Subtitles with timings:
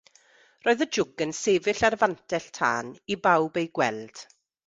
[0.67, 4.27] Roedd y jwg yn sefyll ar y fantell tân, i bawb ei gweld.